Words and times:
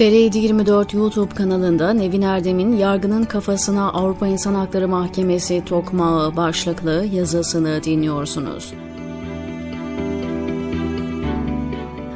TR724 0.00 0.96
YouTube 0.96 1.34
kanalında 1.34 1.92
Nevin 1.92 2.22
Erdem'in 2.22 2.76
Yargının 2.76 3.24
Kafasına 3.24 3.92
Avrupa 3.92 4.26
İnsan 4.26 4.54
Hakları 4.54 4.88
Mahkemesi 4.88 5.64
Tokmağı 5.64 6.36
başlıklı 6.36 7.06
yazısını 7.12 7.84
dinliyorsunuz. 7.84 8.74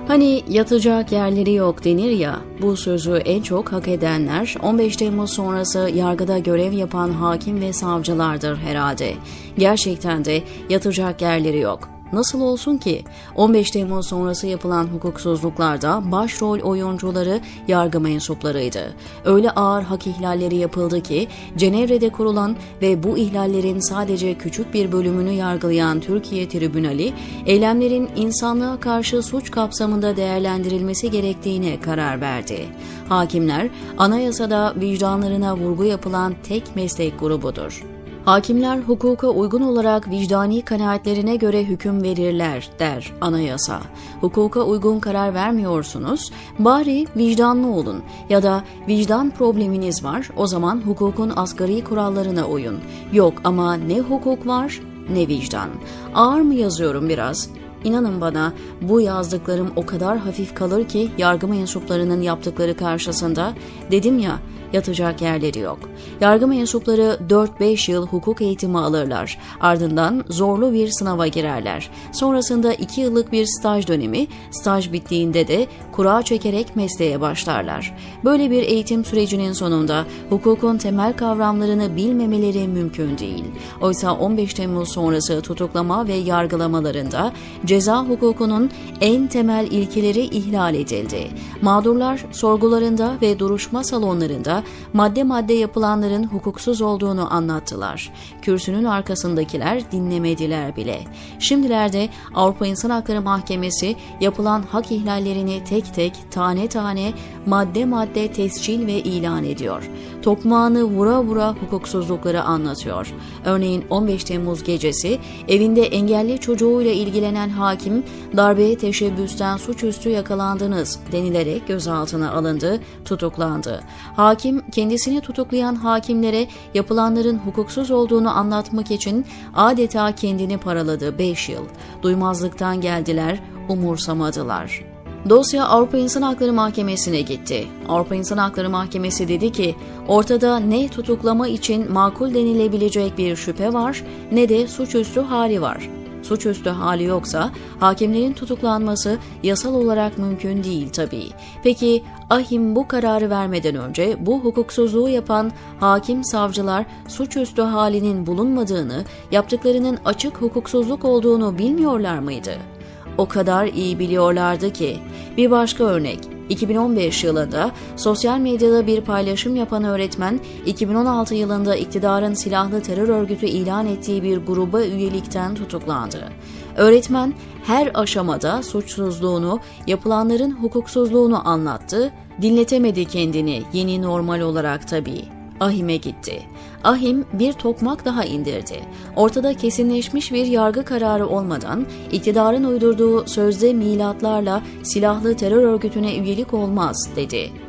Hani 0.08 0.42
yatacak 0.48 1.12
yerleri 1.12 1.52
yok 1.52 1.84
denir 1.84 2.10
ya, 2.10 2.40
bu 2.62 2.76
sözü 2.76 3.12
en 3.12 3.42
çok 3.42 3.72
hak 3.72 3.88
edenler 3.88 4.54
15 4.62 4.96
Temmuz 4.96 5.30
sonrası 5.30 5.90
yargıda 5.94 6.38
görev 6.38 6.72
yapan 6.72 7.10
hakim 7.10 7.60
ve 7.60 7.72
savcılardır 7.72 8.56
herhalde. 8.56 9.14
Gerçekten 9.58 10.24
de 10.24 10.42
yatacak 10.68 11.22
yerleri 11.22 11.58
yok. 11.58 11.93
Nasıl 12.12 12.40
olsun 12.40 12.76
ki? 12.76 13.04
15 13.34 13.70
Temmuz 13.70 14.06
sonrası 14.06 14.46
yapılan 14.46 14.84
hukuksuzluklarda 14.84 16.12
başrol 16.12 16.60
oyuncuları 16.60 17.40
yargı 17.68 18.00
mensuplarıydı. 18.00 18.94
Öyle 19.24 19.50
ağır 19.50 19.82
hak 19.82 20.06
ihlalleri 20.06 20.56
yapıldı 20.56 21.02
ki 21.02 21.28
Cenevre'de 21.56 22.08
kurulan 22.08 22.56
ve 22.82 23.02
bu 23.02 23.18
ihlallerin 23.18 23.80
sadece 23.80 24.34
küçük 24.34 24.74
bir 24.74 24.92
bölümünü 24.92 25.30
yargılayan 25.30 26.00
Türkiye 26.00 26.48
Tribünali, 26.48 27.12
eylemlerin 27.46 28.10
insanlığa 28.16 28.80
karşı 28.80 29.22
suç 29.22 29.50
kapsamında 29.50 30.16
değerlendirilmesi 30.16 31.10
gerektiğine 31.10 31.80
karar 31.80 32.20
verdi. 32.20 32.66
Hakimler, 33.08 33.68
anayasada 33.98 34.74
vicdanlarına 34.76 35.56
vurgu 35.56 35.84
yapılan 35.84 36.34
tek 36.48 36.76
meslek 36.76 37.20
grubudur. 37.20 37.93
Hakimler 38.24 38.78
hukuka 38.78 39.28
uygun 39.28 39.60
olarak 39.60 40.10
vicdani 40.10 40.62
kanaatlerine 40.62 41.36
göre 41.36 41.64
hüküm 41.64 42.02
verirler 42.02 42.70
der 42.78 43.12
anayasa. 43.20 43.80
Hukuka 44.20 44.62
uygun 44.62 45.00
karar 45.00 45.34
vermiyorsunuz, 45.34 46.32
bari 46.58 47.06
vicdanlı 47.16 47.68
olun 47.68 48.02
ya 48.28 48.42
da 48.42 48.64
vicdan 48.88 49.30
probleminiz 49.30 50.04
var 50.04 50.30
o 50.36 50.46
zaman 50.46 50.82
hukukun 50.86 51.32
asgari 51.36 51.84
kurallarına 51.84 52.46
uyun. 52.46 52.78
Yok 53.12 53.34
ama 53.44 53.74
ne 53.74 54.00
hukuk 54.00 54.46
var 54.46 54.80
ne 55.12 55.28
vicdan. 55.28 55.68
Ağır 56.14 56.40
mı 56.40 56.54
yazıyorum 56.54 57.08
biraz? 57.08 57.48
İnanın 57.84 58.20
bana 58.20 58.52
bu 58.82 59.00
yazdıklarım 59.00 59.70
o 59.76 59.86
kadar 59.86 60.18
hafif 60.18 60.54
kalır 60.54 60.88
ki 60.88 61.10
yargı 61.18 61.48
mensuplarının 61.48 62.22
yaptıkları 62.22 62.76
karşısında 62.76 63.52
dedim 63.90 64.18
ya 64.18 64.38
yatacak 64.74 65.22
yerleri 65.22 65.58
yok. 65.58 65.78
Yargı 66.20 66.46
mensupları 66.46 67.18
4-5 67.28 67.90
yıl 67.90 68.06
hukuk 68.06 68.40
eğitimi 68.40 68.78
alırlar. 68.78 69.38
Ardından 69.60 70.24
zorlu 70.28 70.72
bir 70.72 70.88
sınava 70.88 71.26
girerler. 71.26 71.90
Sonrasında 72.12 72.74
2 72.74 73.00
yıllık 73.00 73.32
bir 73.32 73.46
staj 73.46 73.88
dönemi, 73.88 74.26
staj 74.50 74.92
bittiğinde 74.92 75.48
de 75.48 75.66
kura 75.92 76.22
çekerek 76.22 76.76
mesleğe 76.76 77.20
başlarlar. 77.20 77.96
Böyle 78.24 78.50
bir 78.50 78.62
eğitim 78.62 79.04
sürecinin 79.04 79.52
sonunda 79.52 80.04
hukukun 80.30 80.78
temel 80.78 81.12
kavramlarını 81.12 81.96
bilmemeleri 81.96 82.68
mümkün 82.68 83.18
değil. 83.18 83.44
Oysa 83.80 84.12
15 84.12 84.54
Temmuz 84.54 84.92
sonrası 84.92 85.40
tutuklama 85.40 86.08
ve 86.08 86.14
yargılamalarında 86.14 87.32
ceza 87.64 88.04
hukukunun 88.04 88.70
en 89.00 89.26
temel 89.26 89.66
ilkeleri 89.70 90.20
ihlal 90.20 90.74
edildi. 90.74 91.30
Mağdurlar 91.62 92.24
sorgularında 92.32 93.14
ve 93.22 93.38
duruşma 93.38 93.84
salonlarında 93.84 94.63
madde 94.92 95.22
madde 95.22 95.52
yapılanların 95.52 96.24
hukuksuz 96.24 96.80
olduğunu 96.80 97.34
anlattılar. 97.34 98.12
Kürsünün 98.42 98.84
arkasındakiler 98.84 99.92
dinlemediler 99.92 100.76
bile. 100.76 101.00
Şimdilerde 101.38 102.08
Avrupa 102.34 102.66
İnsan 102.66 102.90
Hakları 102.90 103.22
Mahkemesi 103.22 103.96
yapılan 104.20 104.62
hak 104.62 104.92
ihlallerini 104.92 105.64
tek 105.64 105.94
tek 105.94 106.14
tane 106.30 106.68
tane 106.68 107.12
madde 107.46 107.84
madde 107.84 108.32
tescil 108.32 108.86
ve 108.86 108.92
ilan 108.92 109.44
ediyor. 109.44 109.90
Tokmağını 110.24 110.84
vura 110.84 111.22
vura 111.22 111.54
hukuksuzlukları 111.60 112.42
anlatıyor. 112.42 113.14
Örneğin 113.44 113.84
15 113.90 114.24
Temmuz 114.24 114.64
gecesi 114.64 115.18
evinde 115.48 115.82
engelli 115.82 116.40
çocuğuyla 116.40 116.92
ilgilenen 116.92 117.48
hakim 117.48 118.04
darbeye 118.36 118.78
teşebbüsten 118.78 119.56
suçüstü 119.56 120.08
yakalandınız 120.08 121.00
denilerek 121.12 121.68
gözaltına 121.68 122.32
alındı, 122.32 122.80
tutuklandı. 123.04 123.80
Hakim 124.16 124.70
kendisini 124.70 125.20
tutuklayan 125.20 125.74
hakimlere 125.74 126.48
yapılanların 126.74 127.38
hukuksuz 127.38 127.90
olduğunu 127.90 128.38
anlatmak 128.38 128.90
için 128.90 129.26
adeta 129.54 130.14
kendini 130.14 130.58
paraladı 130.58 131.18
5 131.18 131.48
yıl. 131.48 131.64
Duymazlıktan 132.02 132.80
geldiler, 132.80 133.40
umursamadılar. 133.68 134.93
Dosya 135.28 135.64
Avrupa 135.66 135.98
İnsan 135.98 136.22
Hakları 136.22 136.52
Mahkemesi'ne 136.52 137.20
gitti. 137.20 137.66
Avrupa 137.88 138.14
İnsan 138.14 138.38
Hakları 138.38 138.70
Mahkemesi 138.70 139.28
dedi 139.28 139.52
ki, 139.52 139.74
ortada 140.08 140.58
ne 140.58 140.88
tutuklama 140.88 141.48
için 141.48 141.92
makul 141.92 142.34
denilebilecek 142.34 143.18
bir 143.18 143.36
şüphe 143.36 143.72
var 143.72 144.04
ne 144.32 144.48
de 144.48 144.66
suçüstü 144.66 145.20
hali 145.20 145.60
var 145.62 145.90
suçüstü 146.24 146.70
hali 146.70 147.04
yoksa 147.04 147.50
hakimlerin 147.80 148.32
tutuklanması 148.32 149.18
yasal 149.42 149.74
olarak 149.74 150.18
mümkün 150.18 150.64
değil 150.64 150.88
tabii. 150.92 151.28
Peki 151.62 152.02
ahim 152.30 152.76
bu 152.76 152.88
kararı 152.88 153.30
vermeden 153.30 153.74
önce 153.74 154.16
bu 154.26 154.40
hukuksuzluğu 154.40 155.08
yapan 155.08 155.52
hakim 155.80 156.24
savcılar 156.24 156.86
suçüstü 157.08 157.62
halinin 157.62 158.26
bulunmadığını, 158.26 159.04
yaptıklarının 159.30 159.98
açık 160.04 160.42
hukuksuzluk 160.42 161.04
olduğunu 161.04 161.58
bilmiyorlar 161.58 162.18
mıydı? 162.18 162.73
O 163.18 163.28
kadar 163.28 163.66
iyi 163.66 163.98
biliyorlardı 163.98 164.72
ki. 164.72 164.98
Bir 165.36 165.50
başka 165.50 165.84
örnek 165.84 166.18
2015 166.48 167.24
yılında 167.24 167.70
sosyal 167.96 168.38
medyada 168.38 168.86
bir 168.86 169.00
paylaşım 169.00 169.56
yapan 169.56 169.84
öğretmen, 169.84 170.40
2016 170.66 171.34
yılında 171.34 171.76
iktidarın 171.76 172.34
silahlı 172.34 172.82
terör 172.82 173.08
örgütü 173.08 173.46
ilan 173.46 173.86
ettiği 173.86 174.22
bir 174.22 174.36
gruba 174.38 174.82
üyelikten 174.82 175.54
tutuklandı. 175.54 176.28
Öğretmen 176.76 177.34
her 177.64 177.90
aşamada 177.94 178.62
suçsuzluğunu, 178.62 179.60
yapılanların 179.86 180.50
hukuksuzluğunu 180.50 181.48
anlattı, 181.48 182.12
dinletemedi 182.42 183.04
kendini 183.04 183.62
yeni 183.72 184.02
normal 184.02 184.40
olarak 184.40 184.88
tabii. 184.88 185.24
Ahim'e 185.64 185.96
gitti. 185.96 186.42
Ahim 186.84 187.24
bir 187.32 187.52
tokmak 187.52 188.04
daha 188.04 188.24
indirdi. 188.24 188.80
Ortada 189.16 189.54
kesinleşmiş 189.54 190.32
bir 190.32 190.46
yargı 190.46 190.84
kararı 190.84 191.28
olmadan 191.28 191.86
iktidarın 192.12 192.64
uydurduğu 192.64 193.26
sözde 193.26 193.72
milatlarla 193.72 194.62
silahlı 194.82 195.36
terör 195.36 195.62
örgütüne 195.62 196.16
üyelik 196.16 196.54
olmaz 196.54 197.10
dedi. 197.16 197.63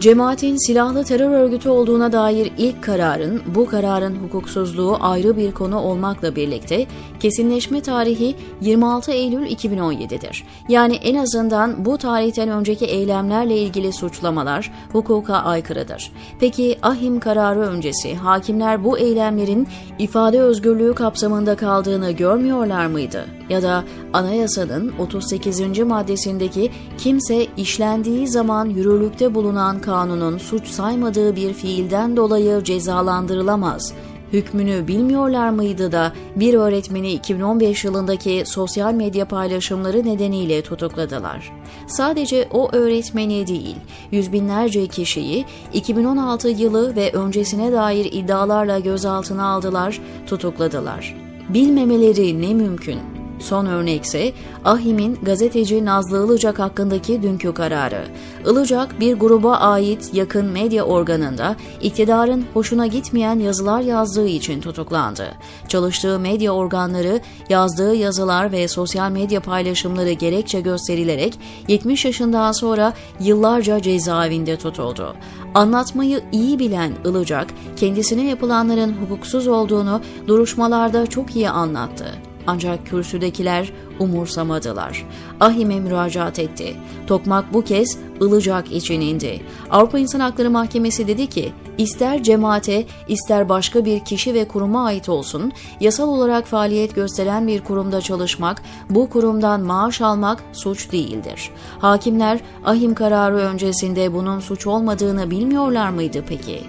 Cemaatin 0.00 0.66
silahlı 0.66 1.04
terör 1.04 1.30
örgütü 1.30 1.68
olduğuna 1.68 2.12
dair 2.12 2.52
ilk 2.58 2.82
kararın, 2.82 3.42
bu 3.54 3.66
kararın 3.66 4.16
hukuksuzluğu 4.16 4.96
ayrı 5.00 5.36
bir 5.36 5.52
konu 5.52 5.78
olmakla 5.78 6.36
birlikte 6.36 6.86
kesinleşme 7.20 7.80
tarihi 7.80 8.34
26 8.60 9.12
Eylül 9.12 9.46
2017'dir. 9.46 10.44
Yani 10.68 10.94
en 10.94 11.14
azından 11.14 11.84
bu 11.84 11.98
tarihten 11.98 12.48
önceki 12.48 12.84
eylemlerle 12.84 13.58
ilgili 13.58 13.92
suçlamalar 13.92 14.72
hukuka 14.92 15.34
aykırıdır. 15.34 16.12
Peki 16.40 16.78
ahim 16.82 17.20
kararı 17.20 17.60
öncesi 17.60 18.14
hakimler 18.14 18.84
bu 18.84 18.98
eylemlerin 18.98 19.68
ifade 19.98 20.40
özgürlüğü 20.40 20.94
kapsamında 20.94 21.56
kaldığını 21.56 22.10
görmüyorlar 22.10 22.86
mıydı? 22.86 23.24
Ya 23.48 23.62
da 23.62 23.84
anayasanın 24.12 24.92
38. 24.98 25.78
maddesindeki 25.78 26.70
kimse 26.98 27.46
işlendiği 27.56 28.28
zaman 28.28 28.66
yürürlükte 28.66 29.34
bulunan 29.34 29.80
kanunun 29.88 30.38
suç 30.38 30.66
saymadığı 30.66 31.36
bir 31.36 31.52
fiilden 31.52 32.16
dolayı 32.16 32.64
cezalandırılamaz. 32.64 33.92
Hükmünü 34.32 34.88
bilmiyorlar 34.88 35.50
mıydı 35.50 35.92
da 35.92 36.12
bir 36.36 36.54
öğretmeni 36.54 37.12
2015 37.12 37.84
yılındaki 37.84 38.42
sosyal 38.46 38.94
medya 38.94 39.28
paylaşımları 39.28 40.04
nedeniyle 40.04 40.62
tutukladılar. 40.62 41.52
Sadece 41.86 42.48
o 42.52 42.72
öğretmeni 42.72 43.46
değil, 43.46 43.76
yüz 44.10 44.32
binlerce 44.32 44.86
kişiyi 44.86 45.44
2016 45.72 46.48
yılı 46.48 46.96
ve 46.96 47.12
öncesine 47.12 47.72
dair 47.72 48.12
iddialarla 48.12 48.78
gözaltına 48.78 49.46
aldılar, 49.46 50.00
tutukladılar. 50.26 51.16
Bilmemeleri 51.48 52.42
ne 52.42 52.54
mümkün? 52.54 53.17
Son 53.40 53.66
örnekse 53.66 54.32
Ahim'in 54.64 55.18
gazeteci 55.22 55.84
Nazlı 55.84 56.26
Ilıcak 56.26 56.58
hakkındaki 56.58 57.22
dünkü 57.22 57.54
kararı. 57.54 58.04
Ilıcak 58.46 59.00
bir 59.00 59.14
gruba 59.14 59.56
ait 59.56 60.10
yakın 60.14 60.46
medya 60.46 60.84
organında 60.84 61.56
iktidarın 61.82 62.44
hoşuna 62.54 62.86
gitmeyen 62.86 63.38
yazılar 63.38 63.80
yazdığı 63.80 64.26
için 64.26 64.60
tutuklandı. 64.60 65.34
Çalıştığı 65.68 66.18
medya 66.18 66.52
organları 66.52 67.20
yazdığı 67.48 67.94
yazılar 67.94 68.52
ve 68.52 68.68
sosyal 68.68 69.10
medya 69.10 69.40
paylaşımları 69.40 70.12
gerekçe 70.12 70.60
gösterilerek 70.60 71.38
70 71.68 72.04
yaşından 72.04 72.52
sonra 72.52 72.92
yıllarca 73.20 73.82
cezaevinde 73.82 74.56
tutuldu. 74.56 75.16
Anlatmayı 75.54 76.20
iyi 76.32 76.58
bilen 76.58 76.92
Ilıcak 77.04 77.46
kendisine 77.76 78.28
yapılanların 78.28 78.92
hukuksuz 78.92 79.46
olduğunu 79.46 80.00
duruşmalarda 80.26 81.06
çok 81.06 81.36
iyi 81.36 81.50
anlattı. 81.50 82.27
Ancak 82.50 82.86
kürsüdekiler 82.86 83.72
umursamadılar. 83.98 85.06
Ahim'e 85.40 85.80
müracaat 85.80 86.38
etti. 86.38 86.76
Tokmak 87.06 87.54
bu 87.54 87.64
kez 87.64 87.98
Ilıcak 88.20 88.72
için 88.72 89.00
indi. 89.00 89.40
Avrupa 89.70 89.98
İnsan 89.98 90.20
Hakları 90.20 90.50
Mahkemesi 90.50 91.06
dedi 91.06 91.26
ki, 91.26 91.52
ister 91.78 92.22
cemaate, 92.22 92.84
ister 93.08 93.48
başka 93.48 93.84
bir 93.84 94.04
kişi 94.04 94.34
ve 94.34 94.48
kuruma 94.48 94.84
ait 94.84 95.08
olsun, 95.08 95.52
yasal 95.80 96.08
olarak 96.08 96.46
faaliyet 96.46 96.94
gösteren 96.94 97.46
bir 97.46 97.60
kurumda 97.60 98.00
çalışmak, 98.00 98.62
bu 98.90 99.10
kurumdan 99.10 99.60
maaş 99.60 100.00
almak 100.00 100.42
suç 100.52 100.92
değildir. 100.92 101.50
Hakimler 101.78 102.40
ahim 102.64 102.94
kararı 102.94 103.36
öncesinde 103.36 104.14
bunun 104.14 104.40
suç 104.40 104.66
olmadığını 104.66 105.30
bilmiyorlar 105.30 105.90
mıydı 105.90 106.24
peki? 106.28 106.60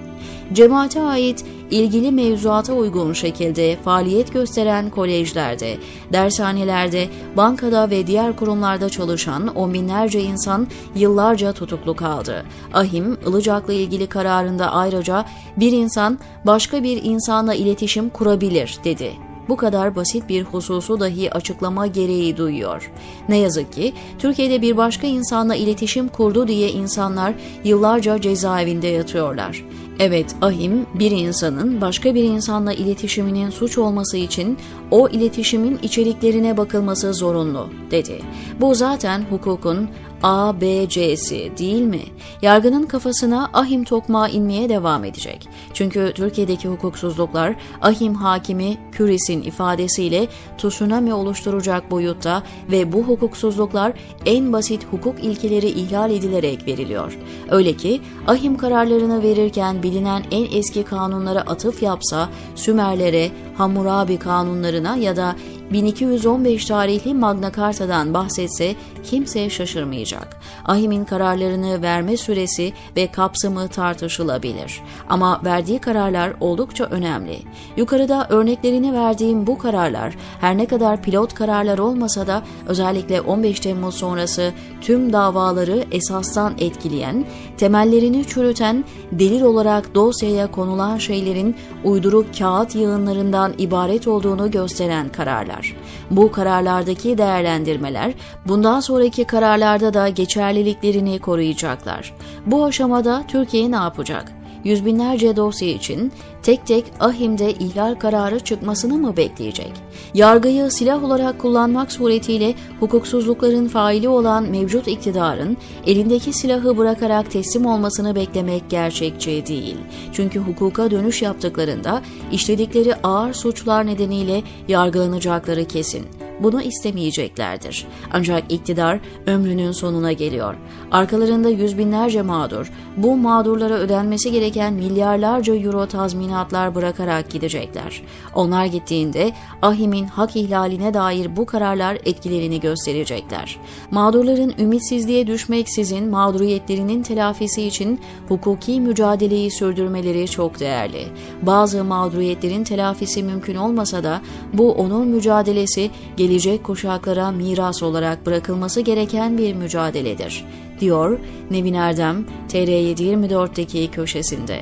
Cemaate 0.53 1.01
ait 1.01 1.45
ilgili 1.71 2.11
mevzuata 2.11 2.73
uygun 2.73 3.13
şekilde 3.13 3.77
faaliyet 3.83 4.33
gösteren 4.33 4.89
kolejlerde, 4.89 5.77
dershanelerde, 6.13 7.07
bankada 7.37 7.89
ve 7.89 8.07
diğer 8.07 8.35
kurumlarda 8.35 8.89
çalışan 8.89 9.55
on 9.55 9.73
binlerce 9.73 10.21
insan 10.21 10.67
yıllarca 10.95 11.53
tutuklu 11.53 11.95
kaldı. 11.95 12.45
Ahim, 12.73 13.17
Ilıcak'la 13.27 13.73
ilgili 13.73 14.07
kararında 14.07 14.71
ayrıca 14.71 15.25
bir 15.57 15.71
insan 15.71 16.19
başka 16.45 16.83
bir 16.83 17.03
insanla 17.03 17.53
iletişim 17.53 18.09
kurabilir 18.09 18.77
dedi 18.83 19.11
bu 19.49 19.57
kadar 19.57 19.95
basit 19.95 20.29
bir 20.29 20.43
hususu 20.43 20.99
dahi 20.99 21.33
açıklama 21.33 21.87
gereği 21.87 22.37
duyuyor. 22.37 22.91
Ne 23.29 23.37
yazık 23.37 23.73
ki 23.73 23.93
Türkiye'de 24.19 24.61
bir 24.61 24.77
başka 24.77 25.07
insanla 25.07 25.55
iletişim 25.55 26.07
kurdu 26.07 26.47
diye 26.47 26.71
insanlar 26.71 27.33
yıllarca 27.63 28.21
cezaevinde 28.21 28.87
yatıyorlar. 28.87 29.65
Evet, 29.99 30.35
ahim 30.41 30.85
bir 30.93 31.11
insanın 31.11 31.81
başka 31.81 32.15
bir 32.15 32.23
insanla 32.23 32.73
iletişiminin 32.73 33.49
suç 33.49 33.77
olması 33.77 34.17
için 34.17 34.57
o 34.91 35.09
iletişimin 35.09 35.79
içeriklerine 35.83 36.57
bakılması 36.57 37.13
zorunlu, 37.13 37.69
dedi. 37.91 38.21
Bu 38.61 38.75
zaten 38.75 39.25
hukukun 39.29 39.89
A, 40.23 40.61
B, 40.61 40.89
C'si 40.89 41.51
değil 41.57 41.81
mi? 41.81 42.01
Yargının 42.41 42.83
kafasına 42.83 43.49
ahim 43.53 43.83
tokmağı 43.83 44.29
inmeye 44.29 44.69
devam 44.69 45.05
edecek. 45.05 45.47
Çünkü 45.73 46.11
Türkiye'deki 46.15 46.67
hukuksuzluklar 46.67 47.55
ahim 47.81 48.13
hakimi 48.13 48.77
Küris'in 48.91 49.41
ifadesiyle 49.41 50.27
tsunami 50.57 51.13
oluşturacak 51.13 51.91
boyutta 51.91 52.43
ve 52.71 52.93
bu 52.93 53.03
hukuksuzluklar 53.03 53.93
en 54.25 54.53
basit 54.53 54.85
hukuk 54.91 55.23
ilkeleri 55.23 55.67
ihlal 55.67 56.11
edilerek 56.11 56.67
veriliyor. 56.67 57.17
Öyle 57.49 57.73
ki 57.73 58.01
ahim 58.27 58.57
kararlarını 58.57 59.23
verirken 59.23 59.83
bilinen 59.89 60.23
en 60.31 60.57
eski 60.57 60.83
kanunlara 60.83 61.41
atıf 61.41 61.83
yapsa 61.83 62.29
Sümerlere, 62.55 63.31
Hammurabi 63.57 64.19
kanunlarına 64.19 64.97
ya 64.97 65.15
da 65.15 65.35
1215 65.71 66.65
tarihli 66.65 67.13
Magna 67.13 67.51
Carta'dan 67.51 68.13
bahsetse 68.13 68.75
kimse 69.03 69.49
şaşırmayacak. 69.49 70.37
Ahim'in 70.65 71.05
kararlarını 71.05 71.81
verme 71.81 72.17
süresi 72.17 72.73
ve 72.95 73.07
kapsamı 73.07 73.67
tartışılabilir. 73.67 74.81
Ama 75.09 75.41
verdiği 75.45 75.79
kararlar 75.79 76.33
oldukça 76.39 76.83
önemli. 76.83 77.39
Yukarıda 77.77 78.27
örneklerini 78.29 78.93
verdiğim 78.93 79.47
bu 79.47 79.57
kararlar 79.57 80.15
her 80.41 80.57
ne 80.57 80.65
kadar 80.65 81.01
pilot 81.01 81.33
kararlar 81.33 81.77
olmasa 81.77 82.27
da 82.27 82.43
özellikle 82.67 83.21
15 83.21 83.59
Temmuz 83.59 83.95
sonrası 83.95 84.53
tüm 84.81 85.13
davaları 85.13 85.83
esastan 85.91 86.53
etkileyen, 86.57 87.25
temellerini 87.59 88.25
çürüten, 88.25 88.83
delil 89.11 89.41
olarak 89.41 89.95
dosyaya 89.95 90.51
konulan 90.51 90.97
şeylerin 90.97 91.55
uyduruk 91.83 92.37
kağıt 92.37 92.75
yığınlarından 92.75 93.53
ibaret 93.57 94.07
olduğunu 94.07 94.51
gösteren 94.51 95.09
kararlar. 95.09 95.75
Bu 96.11 96.31
kararlardaki 96.31 97.17
değerlendirmeler 97.17 98.13
bundan 98.47 98.79
sonraki 98.79 99.23
kararlarda 99.23 99.93
da 99.93 100.09
geçerliliklerini 100.09 101.19
koruyacaklar. 101.19 102.13
Bu 102.45 102.65
aşamada 102.65 103.23
Türkiye 103.27 103.71
ne 103.71 103.75
yapacak? 103.75 104.38
Yüz 104.63 104.85
binlerce 104.85 105.35
dosya 105.35 105.69
için 105.69 106.11
tek 106.43 106.67
tek 106.67 106.85
ahimde 106.99 107.53
ihlal 107.53 107.95
kararı 107.95 108.39
çıkmasını 108.39 108.97
mı 108.97 109.17
bekleyecek? 109.17 109.71
Yargıyı 110.13 110.71
silah 110.71 111.03
olarak 111.03 111.39
kullanmak 111.39 111.91
suretiyle 111.91 112.55
hukuksuzlukların 112.79 113.67
faili 113.67 114.07
olan 114.07 114.43
mevcut 114.43 114.87
iktidarın 114.87 115.57
elindeki 115.85 116.33
silahı 116.33 116.77
bırakarak 116.77 117.31
teslim 117.31 117.65
olmasını 117.65 118.15
beklemek 118.15 118.69
gerçekçi 118.69 119.43
değil. 119.47 119.77
Çünkü 120.13 120.39
hukuka 120.39 120.91
dönüş 120.91 121.21
yaptıklarında 121.21 122.01
işledikleri 122.31 122.95
ağır 122.95 123.33
suçlar 123.33 123.85
nedeniyle 123.85 124.43
yargılanacakları 124.67 125.65
kesin 125.65 126.05
bunu 126.43 126.61
istemeyeceklerdir. 126.61 127.87
Ancak 128.11 128.51
iktidar 128.51 128.99
ömrünün 129.27 129.71
sonuna 129.71 130.11
geliyor. 130.11 130.55
Arkalarında 130.91 131.49
yüz 131.49 131.77
binlerce 131.77 132.21
mağdur, 132.21 132.71
bu 132.97 133.15
mağdurlara 133.15 133.73
ödenmesi 133.73 134.31
gereken 134.31 134.73
milyarlarca 134.73 135.55
euro 135.55 135.85
tazminatlar 135.85 136.75
bırakarak 136.75 137.29
gidecekler. 137.31 138.01
Onlar 138.35 138.65
gittiğinde 138.65 139.31
Ahim'in 139.61 140.05
hak 140.05 140.35
ihlaline 140.35 140.93
dair 140.93 141.35
bu 141.35 141.45
kararlar 141.45 141.97
etkilerini 142.05 142.59
gösterecekler. 142.59 143.57
Mağdurların 143.91 144.53
ümitsizliğe 144.59 145.27
düşmeksizin 145.27 146.09
mağduriyetlerinin 146.09 147.03
telafisi 147.03 147.63
için 147.63 147.99
hukuki 148.27 148.81
mücadeleyi 148.81 149.51
sürdürmeleri 149.51 150.27
çok 150.27 150.59
değerli. 150.59 151.07
Bazı 151.41 151.83
mağduriyetlerin 151.83 152.63
telafisi 152.63 153.23
mümkün 153.23 153.55
olmasa 153.55 154.03
da 154.03 154.21
bu 154.53 154.71
onun 154.71 155.07
mücadelesi 155.07 155.89
gelecek 156.29 156.63
kuşaklara 156.63 157.31
miras 157.31 157.83
olarak 157.83 158.25
bırakılması 158.25 158.81
gereken 158.81 159.37
bir 159.37 159.53
mücadeledir, 159.53 160.45
diyor 160.79 161.19
Nevin 161.51 161.73
Erdem 161.73 162.25
TR724'deki 162.49 163.91
köşesinde. 163.91 164.61